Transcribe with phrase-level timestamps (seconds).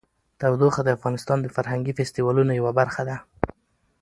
[0.39, 3.17] تودوخه د افغانستان د فرهنګي فستیوالونو یوه برخه ده.